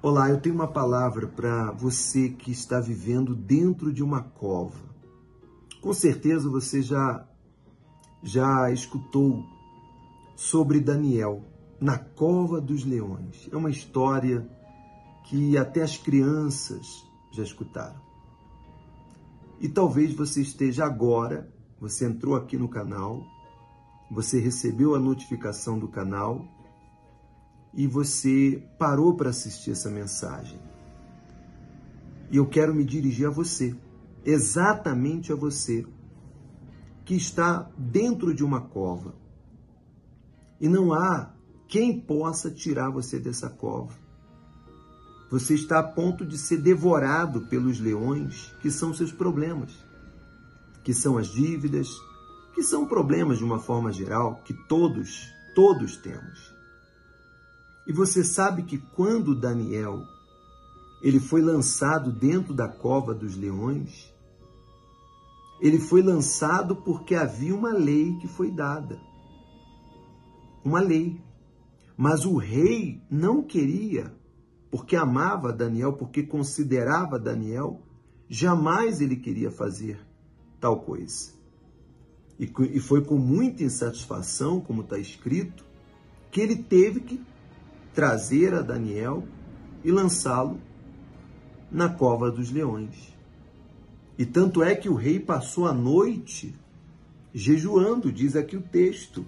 Olá, 0.00 0.30
eu 0.30 0.40
tenho 0.40 0.54
uma 0.54 0.68
palavra 0.68 1.26
para 1.26 1.72
você 1.72 2.28
que 2.28 2.52
está 2.52 2.78
vivendo 2.78 3.34
dentro 3.34 3.92
de 3.92 4.00
uma 4.00 4.22
cova. 4.22 4.78
Com 5.82 5.92
certeza 5.92 6.48
você 6.48 6.80
já 6.80 7.26
já 8.22 8.70
escutou 8.70 9.44
sobre 10.36 10.78
Daniel 10.78 11.42
na 11.80 11.98
cova 11.98 12.60
dos 12.60 12.84
leões. 12.84 13.48
É 13.50 13.56
uma 13.56 13.70
história 13.70 14.48
que 15.24 15.58
até 15.58 15.82
as 15.82 15.98
crianças 15.98 17.04
já 17.32 17.42
escutaram. 17.42 18.00
E 19.60 19.68
talvez 19.68 20.14
você 20.14 20.42
esteja 20.42 20.84
agora, 20.84 21.52
você 21.80 22.06
entrou 22.06 22.36
aqui 22.36 22.56
no 22.56 22.68
canal, 22.68 23.26
você 24.08 24.38
recebeu 24.38 24.94
a 24.94 25.00
notificação 25.00 25.76
do 25.76 25.88
canal 25.88 26.46
e 27.78 27.86
você 27.86 28.60
parou 28.76 29.14
para 29.14 29.30
assistir 29.30 29.70
essa 29.70 29.88
mensagem. 29.88 30.58
E 32.28 32.36
eu 32.36 32.44
quero 32.44 32.74
me 32.74 32.84
dirigir 32.84 33.28
a 33.28 33.30
você, 33.30 33.72
exatamente 34.24 35.32
a 35.32 35.36
você, 35.36 35.86
que 37.04 37.14
está 37.14 37.70
dentro 37.78 38.34
de 38.34 38.44
uma 38.44 38.60
cova. 38.60 39.14
E 40.60 40.68
não 40.68 40.92
há 40.92 41.32
quem 41.68 42.00
possa 42.00 42.50
tirar 42.50 42.90
você 42.90 43.20
dessa 43.20 43.48
cova. 43.48 43.94
Você 45.30 45.54
está 45.54 45.78
a 45.78 45.84
ponto 45.84 46.26
de 46.26 46.36
ser 46.36 46.56
devorado 46.56 47.42
pelos 47.42 47.78
leões, 47.78 48.52
que 48.60 48.72
são 48.72 48.92
seus 48.92 49.12
problemas, 49.12 49.72
que 50.82 50.92
são 50.92 51.16
as 51.16 51.28
dívidas, 51.28 51.88
que 52.56 52.62
são 52.64 52.88
problemas 52.88 53.38
de 53.38 53.44
uma 53.44 53.60
forma 53.60 53.92
geral 53.92 54.42
que 54.44 54.52
todos, 54.66 55.32
todos 55.54 55.96
temos. 55.98 56.57
E 57.88 57.92
você 57.92 58.22
sabe 58.22 58.64
que 58.64 58.76
quando 58.76 59.34
Daniel 59.34 60.02
ele 61.00 61.18
foi 61.18 61.40
lançado 61.40 62.12
dentro 62.12 62.52
da 62.52 62.68
cova 62.68 63.14
dos 63.14 63.34
leões, 63.34 64.12
ele 65.58 65.78
foi 65.78 66.02
lançado 66.02 66.76
porque 66.76 67.14
havia 67.14 67.54
uma 67.54 67.72
lei 67.72 68.14
que 68.18 68.28
foi 68.28 68.50
dada. 68.50 69.00
Uma 70.62 70.80
lei. 70.80 71.18
Mas 71.96 72.26
o 72.26 72.36
rei 72.36 73.00
não 73.10 73.42
queria, 73.42 74.12
porque 74.70 74.94
amava 74.94 75.52
Daniel, 75.52 75.94
porque 75.94 76.22
considerava 76.22 77.18
Daniel, 77.18 77.80
jamais 78.28 79.00
ele 79.00 79.16
queria 79.16 79.50
fazer 79.50 79.98
tal 80.60 80.80
coisa. 80.80 81.32
E 82.38 82.78
foi 82.78 83.02
com 83.02 83.16
muita 83.16 83.64
insatisfação, 83.64 84.60
como 84.60 84.82
está 84.82 84.98
escrito, 84.98 85.64
que 86.30 86.40
ele 86.40 86.56
teve 86.56 87.00
que 87.00 87.20
trazer 87.94 88.54
a 88.54 88.62
Daniel 88.62 89.24
e 89.84 89.90
lançá-lo 89.90 90.60
na 91.70 91.88
cova 91.88 92.30
dos 92.30 92.50
leões. 92.50 93.16
E 94.18 94.26
tanto 94.26 94.62
é 94.62 94.74
que 94.74 94.88
o 94.88 94.94
rei 94.94 95.20
passou 95.20 95.66
a 95.66 95.72
noite 95.72 96.54
jejuando, 97.32 98.10
diz 98.10 98.34
aqui 98.34 98.56
o 98.56 98.62
texto. 98.62 99.24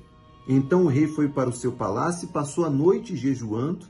Então 0.49 0.85
o 0.85 0.89
rei 0.89 1.07
foi 1.07 1.29
para 1.29 1.49
o 1.49 1.53
seu 1.53 1.73
palácio 1.73 2.29
e 2.29 2.33
passou 2.33 2.65
a 2.65 2.71
noite 2.71 3.15
jejuando, 3.15 3.87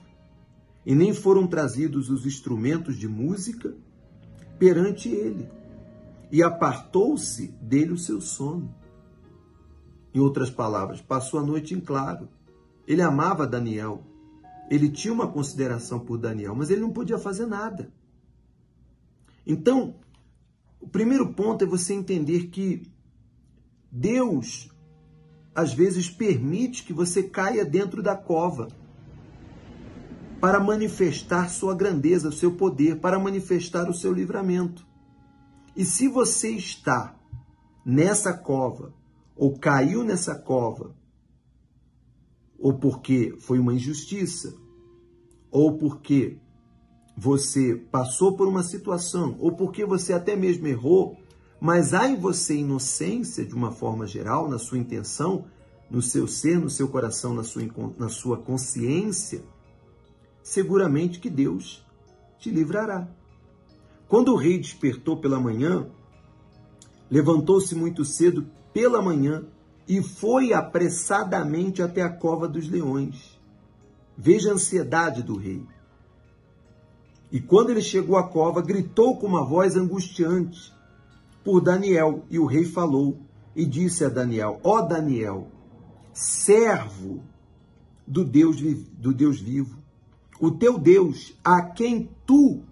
e 0.85 0.95
nem 0.95 1.15
foram 1.15 1.47
trazidos 1.47 2.11
os 2.11 2.27
instrumentos 2.27 2.97
de 2.97 3.09
música 3.09 3.75
perante 4.59 5.09
ele. 5.09 5.49
E 6.31 6.43
apartou-se 6.43 7.49
dele 7.63 7.93
o 7.93 7.99
seu 7.99 8.21
sono. 8.21 8.75
Em 10.13 10.21
outras 10.21 10.51
palavras, 10.51 11.01
passou 11.01 11.41
a 11.41 11.43
noite 11.43 11.75
em 11.75 11.81
claro. 11.81 12.29
Ele 12.87 13.03
amava 13.03 13.47
Daniel, 13.47 14.03
ele 14.71 14.89
tinha 14.89 15.13
uma 15.13 15.27
consideração 15.27 15.99
por 15.99 16.17
Daniel, 16.17 16.55
mas 16.55 16.71
ele 16.71 16.81
não 16.81 16.93
podia 16.93 17.19
fazer 17.19 17.45
nada. 17.45 17.93
Então, 19.45 19.97
o 20.81 20.89
primeiro 20.89 21.35
ponto 21.35 21.65
é 21.65 21.67
você 21.67 21.93
entender 21.93 22.47
que 22.47 22.89
Deus 23.91 24.71
às 25.53 25.75
vezes 25.75 26.09
permite 26.09 26.85
que 26.85 26.93
você 26.93 27.25
caia 27.25 27.65
dentro 27.65 28.01
da 28.01 28.15
cova 28.15 28.69
para 30.41 30.61
manifestar 30.61 31.51
sua 31.51 31.75
grandeza, 31.75 32.31
seu 32.31 32.53
poder, 32.53 33.01
para 33.01 33.19
manifestar 33.19 33.91
o 33.91 33.95
seu 33.95 34.13
livramento. 34.13 34.87
E 35.77 35.85
se 35.85 36.07
você 36.07 36.51
está 36.53 37.19
nessa 37.85 38.33
cova, 38.33 38.95
ou 39.37 39.59
caiu 39.59 40.05
nessa 40.05 40.35
cova, 40.35 40.95
ou 42.59 42.79
porque 42.79 43.35
foi 43.41 43.59
uma 43.59 43.75
injustiça, 43.75 44.60
ou 45.51 45.77
porque 45.77 46.39
você 47.17 47.75
passou 47.75 48.37
por 48.37 48.49
uma 48.49 48.63
situação, 48.63 49.37
ou 49.39 49.53
porque 49.53 49.85
você 49.85 50.13
até 50.13 50.37
mesmo 50.37 50.67
errou, 50.67 51.19
mas 51.61 51.93
há 51.93 52.09
em 52.09 52.17
você 52.17 52.57
inocência 52.57 53.45
de 53.45 53.55
uma 53.55 53.71
forma 53.71 54.07
geral, 54.07 54.49
na 54.49 54.59
sua 54.59 54.79
intenção, 54.79 55.45
no 55.91 56.01
seu 56.01 56.27
ser, 56.27 56.59
no 56.59 56.71
seu 56.71 56.89
coração, 56.89 57.35
na 57.35 57.43
sua, 57.43 57.63
na 57.99 58.09
sua 58.09 58.39
consciência, 58.39 59.43
seguramente 60.43 61.21
que 61.21 61.29
Deus 61.29 61.85
te 62.39 62.51
livrará. 62.51 63.09
Quando 64.09 64.33
o 64.33 64.37
rei 64.37 64.59
despertou 64.59 65.19
pela 65.19 65.39
manhã, 65.39 65.87
levantou-se 67.11 67.75
muito 67.75 68.05
cedo 68.05 68.47
pela 68.73 69.03
manhã 69.03 69.45
e 69.87 70.03
foi 70.03 70.53
apressadamente 70.53 71.83
até 71.83 72.03
a 72.03 72.09
cova 72.09 72.49
dos 72.49 72.69
leões. 72.69 73.40
Veja 74.23 74.51
a 74.51 74.53
ansiedade 74.53 75.23
do 75.23 75.35
rei. 75.35 75.65
E 77.33 77.41
quando 77.41 77.71
ele 77.71 77.81
chegou 77.81 78.19
à 78.19 78.29
cova, 78.29 78.61
gritou 78.61 79.17
com 79.17 79.27
uma 79.27 79.43
voz 79.43 79.77
angustiante 79.77 80.71
por 81.43 81.63
Daniel. 81.63 82.27
E 82.29 82.39
o 82.39 82.45
rei 82.45 82.67
falou 82.67 83.19
e 83.57 83.65
disse 83.65 84.05
a 84.05 84.11
Daniel: 84.11 84.61
Ó 84.63 84.77
oh 84.77 84.83
Daniel, 84.83 85.49
servo 86.13 87.23
do 88.07 88.23
Deus, 88.23 88.61
do 88.61 89.15
Deus 89.15 89.41
vivo, 89.41 89.79
o 90.39 90.51
teu 90.51 90.79
Deus, 90.79 91.35
a 91.43 91.63
quem 91.63 92.11
tu 92.27 92.63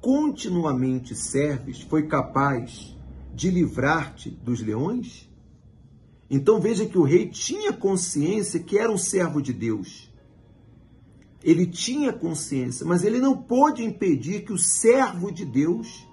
continuamente 0.00 1.14
serves, 1.14 1.80
foi 1.80 2.08
capaz 2.08 2.96
de 3.32 3.52
livrar-te 3.52 4.30
dos 4.30 4.60
leões? 4.60 5.30
Então 6.28 6.60
veja 6.60 6.86
que 6.86 6.98
o 6.98 7.04
rei 7.04 7.28
tinha 7.28 7.72
consciência 7.72 8.58
que 8.58 8.76
era 8.76 8.90
um 8.90 8.98
servo 8.98 9.40
de 9.40 9.52
Deus. 9.52 10.07
Ele 11.42 11.66
tinha 11.66 12.12
consciência, 12.12 12.84
mas 12.84 13.04
ele 13.04 13.20
não 13.20 13.36
pôde 13.36 13.84
impedir 13.84 14.44
que 14.44 14.52
o 14.52 14.58
servo 14.58 15.30
de 15.30 15.44
Deus 15.44 16.06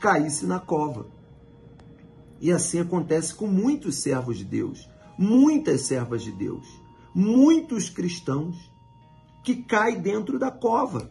caísse 0.00 0.46
na 0.46 0.58
cova. 0.58 1.06
E 2.40 2.52
assim 2.52 2.80
acontece 2.80 3.34
com 3.34 3.46
muitos 3.46 3.96
servos 3.96 4.38
de 4.38 4.44
Deus, 4.44 4.88
muitas 5.18 5.82
servas 5.82 6.22
de 6.22 6.32
Deus, 6.32 6.66
muitos 7.14 7.88
cristãos 7.88 8.56
que 9.44 9.56
caem 9.56 10.00
dentro 10.00 10.38
da 10.38 10.50
cova. 10.50 11.10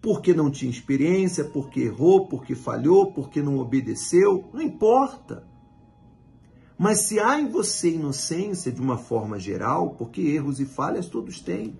Porque 0.00 0.34
não 0.34 0.50
tinha 0.50 0.70
experiência, 0.70 1.44
porque 1.44 1.80
errou, 1.80 2.26
porque 2.26 2.54
falhou, 2.54 3.12
porque 3.12 3.40
não 3.40 3.58
obedeceu, 3.58 4.48
não 4.52 4.60
importa. 4.60 5.46
Mas 6.76 7.02
se 7.02 7.20
há 7.20 7.38
em 7.38 7.48
você 7.48 7.90
inocência 7.90 8.72
de 8.72 8.80
uma 8.80 8.98
forma 8.98 9.38
geral, 9.38 9.90
porque 9.90 10.20
erros 10.20 10.58
e 10.58 10.64
falhas 10.64 11.06
todos 11.06 11.40
têm. 11.40 11.78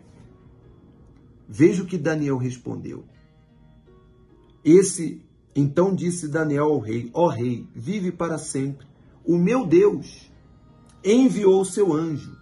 Veja 1.55 1.83
o 1.83 1.87
que 1.87 1.99
Daniel 1.99 2.39
respondeu. 2.39 3.05
Esse, 4.65 5.23
então 5.55 5.95
disse 5.95 6.27
Daniel 6.27 6.65
ao 6.65 6.79
rei: 6.79 7.11
Ó 7.13 7.29
rei, 7.29 7.69
vive 7.77 8.11
para 8.11 8.39
sempre. 8.39 8.87
O 9.23 9.37
meu 9.37 9.67
Deus 9.67 10.33
enviou 11.05 11.63
seu 11.63 11.93
anjo 11.93 12.35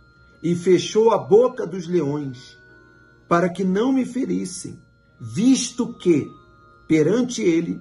e 0.44 0.54
fechou 0.54 1.10
a 1.10 1.18
boca 1.18 1.66
dos 1.66 1.88
leões 1.88 2.56
para 3.28 3.48
que 3.48 3.64
não 3.64 3.92
me 3.92 4.04
ferissem, 4.04 4.78
visto 5.20 5.92
que 5.94 6.30
perante 6.86 7.42
ele 7.42 7.80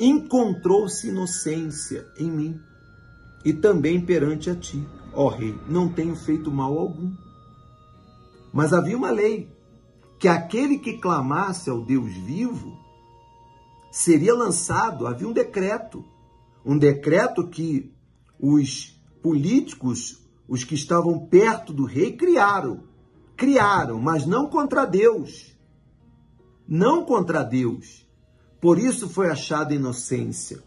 encontrou-se 0.00 1.06
inocência 1.06 2.06
em 2.16 2.30
mim 2.30 2.60
e 3.44 3.52
também 3.52 4.00
perante 4.00 4.48
a 4.48 4.54
ti, 4.54 4.82
ó 5.12 5.28
rei, 5.28 5.54
não 5.68 5.90
tenho 5.90 6.16
feito 6.16 6.50
mal 6.50 6.78
algum. 6.78 7.12
Mas 8.50 8.72
havia 8.72 8.96
uma 8.96 9.10
lei, 9.10 9.50
que 10.22 10.28
aquele 10.28 10.78
que 10.78 10.98
clamasse 10.98 11.68
ao 11.68 11.80
Deus 11.80 12.12
vivo 12.12 12.78
seria 13.90 14.32
lançado, 14.32 15.04
havia 15.04 15.26
um 15.26 15.32
decreto, 15.32 16.04
um 16.64 16.78
decreto 16.78 17.48
que 17.48 17.92
os 18.38 19.02
políticos, 19.20 20.24
os 20.46 20.62
que 20.62 20.76
estavam 20.76 21.26
perto 21.26 21.72
do 21.72 21.84
rei, 21.84 22.12
criaram. 22.12 22.84
Criaram, 23.36 23.98
mas 23.98 24.24
não 24.24 24.46
contra 24.46 24.84
Deus. 24.84 25.56
Não 26.68 27.04
contra 27.04 27.42
Deus. 27.42 28.08
Por 28.60 28.78
isso 28.78 29.08
foi 29.08 29.28
achada 29.28 29.74
inocência. 29.74 30.62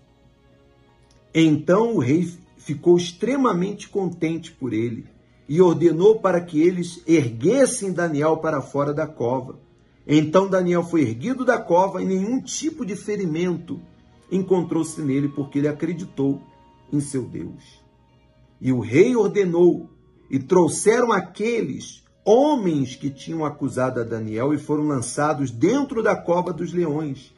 Então 1.33 1.95
o 1.95 1.99
rei 1.99 2.29
ficou 2.57 2.97
extremamente 2.97 3.87
contente 3.87 4.51
por 4.51 4.73
ele 4.73 5.14
e 5.47 5.61
ordenou 5.61 6.19
para 6.19 6.41
que 6.41 6.59
eles 6.59 7.01
erguessem 7.07 7.93
Daniel 7.93 8.37
para 8.37 8.61
fora 8.61 8.93
da 8.93 9.05
cova 9.05 9.59
Então 10.07 10.47
Daniel 10.47 10.83
foi 10.83 11.01
erguido 11.01 11.45
da 11.45 11.57
cova 11.57 12.01
e 12.01 12.05
nenhum 12.05 12.41
tipo 12.41 12.85
de 12.85 12.95
ferimento 12.95 13.79
encontrou-se 14.31 15.01
nele, 15.01 15.29
porque 15.29 15.59
ele 15.59 15.67
acreditou 15.67 16.41
em 16.91 16.99
seu 16.99 17.23
Deus. 17.23 17.83
E 18.59 18.71
o 18.71 18.79
rei 18.79 19.15
ordenou, 19.15 19.89
e 20.29 20.39
trouxeram 20.39 21.11
aqueles 21.11 22.03
homens 22.23 22.95
que 22.95 23.09
tinham 23.09 23.45
acusado 23.45 23.99
a 23.99 24.03
Daniel 24.03 24.53
e 24.53 24.57
foram 24.57 24.87
lançados 24.87 25.51
dentro 25.51 26.01
da 26.01 26.15
cova 26.15 26.51
dos 26.51 26.73
leões. 26.73 27.33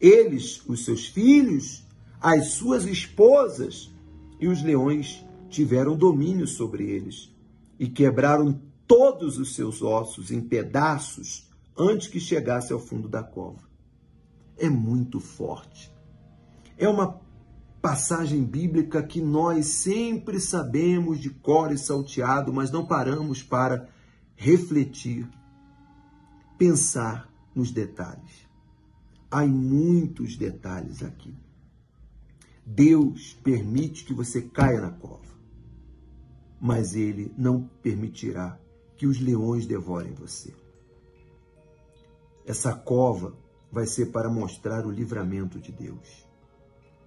Eles, 0.00 0.62
os 0.68 0.84
seus 0.84 1.06
filhos, 1.06 1.84
as 2.20 2.48
suas 2.48 2.84
esposas, 2.84 3.92
e 4.40 4.46
os 4.48 4.62
leões 4.62 5.24
tiveram 5.54 5.96
domínio 5.96 6.46
sobre 6.46 6.84
eles 6.90 7.32
e 7.78 7.88
quebraram 7.88 8.60
todos 8.86 9.38
os 9.38 9.54
seus 9.54 9.82
ossos 9.82 10.30
em 10.30 10.40
pedaços 10.40 11.48
antes 11.76 12.08
que 12.08 12.20
chegasse 12.20 12.72
ao 12.72 12.78
fundo 12.78 13.08
da 13.08 13.22
cova. 13.22 13.62
É 14.58 14.68
muito 14.68 15.20
forte. 15.20 15.92
É 16.76 16.88
uma 16.88 17.20
passagem 17.80 18.42
bíblica 18.42 19.02
que 19.02 19.20
nós 19.20 19.66
sempre 19.66 20.40
sabemos 20.40 21.20
de 21.20 21.30
cor 21.30 21.72
e 21.72 21.78
salteado, 21.78 22.52
mas 22.52 22.70
não 22.70 22.86
paramos 22.86 23.42
para 23.42 23.88
refletir, 24.36 25.28
pensar 26.58 27.28
nos 27.54 27.70
detalhes. 27.70 28.48
Há 29.30 29.44
muitos 29.46 30.36
detalhes 30.36 31.02
aqui. 31.02 31.34
Deus 32.64 33.34
permite 33.42 34.04
que 34.04 34.14
você 34.14 34.40
caia 34.40 34.80
na 34.80 34.90
cova, 34.90 35.33
mas 36.64 36.94
Ele 36.94 37.30
não 37.36 37.68
permitirá 37.82 38.58
que 38.96 39.06
os 39.06 39.20
leões 39.20 39.66
devorem 39.66 40.14
você. 40.14 40.54
Essa 42.46 42.72
cova 42.72 43.36
vai 43.70 43.86
ser 43.86 44.06
para 44.06 44.30
mostrar 44.30 44.86
o 44.86 44.90
livramento 44.90 45.60
de 45.60 45.70
Deus. 45.70 46.26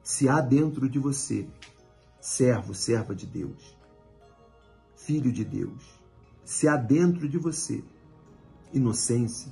Se 0.04 0.30
há 0.30 0.42
dentro 0.42 0.88
de 0.88 1.00
você 1.00 1.50
servo, 2.22 2.76
serva 2.76 3.16
de 3.16 3.26
Deus, 3.26 3.76
filho 4.96 5.32
de 5.32 5.44
Deus, 5.44 6.00
se 6.46 6.68
há 6.68 6.78
dentro 6.78 7.28
de 7.28 7.40
você 7.40 7.84
inocência, 8.72 9.52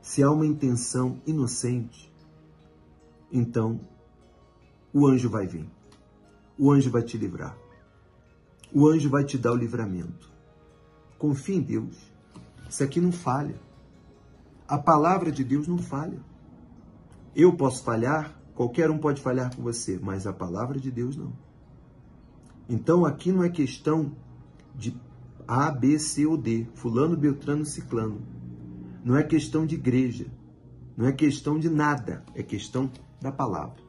se 0.00 0.22
há 0.22 0.30
uma 0.30 0.46
intenção 0.46 1.20
inocente, 1.26 2.10
então 3.30 3.78
o 4.90 5.06
anjo 5.06 5.28
vai 5.28 5.46
vir. 5.46 5.68
O 6.58 6.72
anjo 6.72 6.90
vai 6.90 7.02
te 7.02 7.18
livrar. 7.18 7.63
O 8.74 8.88
anjo 8.88 9.08
vai 9.08 9.22
te 9.22 9.38
dar 9.38 9.52
o 9.52 9.56
livramento. 9.56 10.28
Confie 11.16 11.54
em 11.54 11.62
Deus. 11.62 12.12
Isso 12.68 12.82
aqui 12.82 13.00
não 13.00 13.12
falha. 13.12 13.54
A 14.66 14.76
palavra 14.76 15.30
de 15.30 15.44
Deus 15.44 15.68
não 15.68 15.78
falha. 15.78 16.18
Eu 17.36 17.56
posso 17.56 17.84
falhar, 17.84 18.36
qualquer 18.52 18.90
um 18.90 18.98
pode 18.98 19.22
falhar 19.22 19.54
com 19.54 19.62
você, 19.62 19.96
mas 20.02 20.26
a 20.26 20.32
palavra 20.32 20.80
de 20.80 20.90
Deus 20.90 21.16
não. 21.16 21.32
Então 22.68 23.04
aqui 23.04 23.30
não 23.30 23.44
é 23.44 23.48
questão 23.48 24.16
de 24.74 25.00
A, 25.46 25.70
B, 25.70 25.96
C 25.98 26.26
ou 26.26 26.36
D, 26.36 26.66
fulano, 26.74 27.16
beltrano, 27.16 27.64
ciclano. 27.64 28.22
Não 29.04 29.16
é 29.16 29.22
questão 29.22 29.64
de 29.64 29.76
igreja, 29.76 30.26
não 30.96 31.06
é 31.06 31.12
questão 31.12 31.58
de 31.58 31.68
nada, 31.68 32.24
é 32.34 32.42
questão 32.42 32.90
da 33.20 33.30
palavra. 33.30 33.82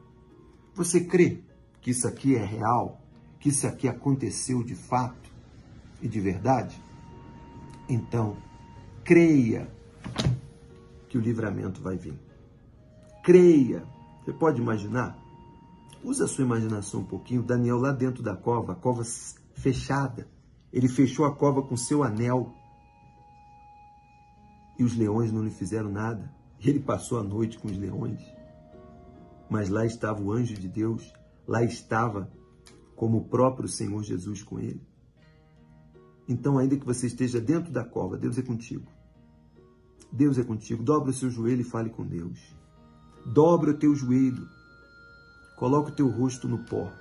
Você 0.74 1.00
crê 1.00 1.42
que 1.80 1.90
isso 1.90 2.06
aqui 2.06 2.36
é 2.36 2.44
real, 2.44 3.00
que 3.38 3.48
isso 3.48 3.66
aqui 3.66 3.88
aconteceu 3.88 4.62
de 4.62 4.74
fato 4.74 5.30
e 6.00 6.08
de 6.08 6.20
verdade? 6.20 6.80
Então, 7.88 8.36
creia 9.04 9.70
que 11.08 11.16
o 11.16 11.20
livramento 11.20 11.80
vai 11.80 11.96
vir. 11.96 12.18
Creia. 13.22 13.84
Você 14.24 14.32
pode 14.32 14.60
imaginar? 14.60 15.16
Usa 16.02 16.24
a 16.24 16.28
sua 16.28 16.44
imaginação 16.44 17.00
um 17.00 17.04
pouquinho. 17.04 17.42
Daniel 17.42 17.78
lá 17.78 17.92
dentro 17.92 18.22
da 18.22 18.36
cova, 18.36 18.72
a 18.72 18.76
cova 18.76 19.02
fechada. 19.54 20.28
Ele 20.72 20.88
fechou 20.88 21.24
a 21.24 21.34
cova 21.34 21.62
com 21.62 21.76
seu 21.76 22.02
anel. 22.02 22.52
E 24.78 24.84
os 24.84 24.96
leões 24.96 25.32
não 25.32 25.42
lhe 25.42 25.50
fizeram 25.50 25.90
nada. 25.90 26.32
Ele 26.60 26.80
passou 26.80 27.18
a 27.18 27.22
noite 27.22 27.58
com 27.58 27.68
os 27.68 27.76
leões. 27.76 28.20
Mas 29.48 29.68
lá 29.68 29.86
estava 29.86 30.20
o 30.20 30.32
anjo 30.32 30.54
de 30.54 30.68
Deus, 30.68 31.12
lá 31.46 31.62
estava 31.62 32.30
como 32.96 33.18
o 33.18 33.24
próprio 33.24 33.68
Senhor 33.68 34.02
Jesus 34.02 34.42
com 34.42 34.58
ele. 34.58 34.82
Então, 36.28 36.58
ainda 36.58 36.76
que 36.76 36.84
você 36.84 37.06
esteja 37.06 37.40
dentro 37.40 37.72
da 37.72 37.84
cova, 37.84 38.16
Deus 38.16 38.36
é 38.36 38.42
contigo. 38.42 38.90
Deus 40.10 40.38
é 40.38 40.42
contigo. 40.42 40.82
Dobra 40.82 41.10
o 41.10 41.14
seu 41.14 41.30
joelho 41.30 41.60
e 41.60 41.64
fale 41.64 41.90
com 41.90 42.04
Deus. 42.04 42.56
Dobra 43.24 43.70
o 43.70 43.78
teu 43.78 43.94
joelho. 43.94 44.48
Coloca 45.56 45.90
o 45.90 45.94
teu 45.94 46.08
rosto 46.08 46.48
no 46.48 46.58
pó. 46.64 46.92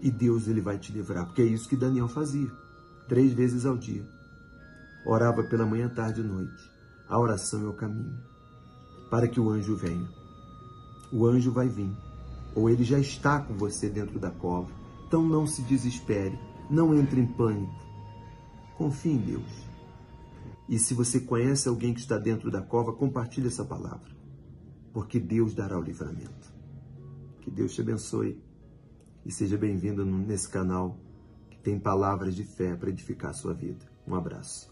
E 0.00 0.10
Deus 0.10 0.48
ele 0.48 0.60
vai 0.60 0.78
te 0.78 0.90
livrar, 0.90 1.26
porque 1.26 1.42
é 1.42 1.46
isso 1.46 1.68
que 1.68 1.76
Daniel 1.76 2.08
fazia, 2.08 2.50
três 3.08 3.32
vezes 3.32 3.64
ao 3.64 3.76
dia. 3.76 4.04
Orava 5.06 5.44
pela 5.44 5.64
manhã, 5.64 5.88
tarde 5.88 6.20
e 6.20 6.24
noite. 6.24 6.70
A 7.08 7.20
oração 7.20 7.64
é 7.64 7.68
o 7.68 7.74
caminho 7.74 8.32
para 9.12 9.28
que 9.28 9.38
o 9.38 9.50
anjo 9.50 9.76
venha. 9.76 10.08
O 11.12 11.26
anjo 11.26 11.52
vai 11.52 11.68
vir, 11.68 11.94
ou 12.54 12.68
ele 12.68 12.84
já 12.84 12.98
está 12.98 13.40
com 13.40 13.54
você 13.54 13.88
dentro 13.88 14.18
da 14.18 14.30
cova. 14.30 14.72
Então 15.06 15.22
não 15.22 15.46
se 15.46 15.62
desespere, 15.62 16.38
não 16.70 16.94
entre 16.94 17.20
em 17.20 17.26
pânico. 17.26 17.74
Confie 18.76 19.12
em 19.12 19.18
Deus. 19.18 19.72
E 20.68 20.78
se 20.78 20.94
você 20.94 21.20
conhece 21.20 21.68
alguém 21.68 21.92
que 21.92 22.00
está 22.00 22.18
dentro 22.18 22.50
da 22.50 22.62
cova, 22.62 22.92
compartilhe 22.92 23.48
essa 23.48 23.64
palavra, 23.64 24.10
porque 24.92 25.20
Deus 25.20 25.54
dará 25.54 25.78
o 25.78 25.82
livramento. 25.82 26.52
Que 27.42 27.50
Deus 27.50 27.74
te 27.74 27.82
abençoe 27.82 28.42
e 29.24 29.30
seja 29.30 29.58
bem-vindo 29.58 30.04
nesse 30.04 30.48
canal 30.48 30.96
que 31.50 31.58
tem 31.58 31.78
palavras 31.78 32.34
de 32.34 32.44
fé 32.44 32.74
para 32.74 32.88
edificar 32.90 33.30
a 33.30 33.34
sua 33.34 33.52
vida. 33.52 33.84
Um 34.06 34.14
abraço. 34.14 34.71